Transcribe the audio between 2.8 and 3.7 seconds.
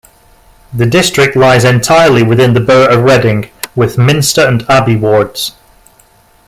of Reading,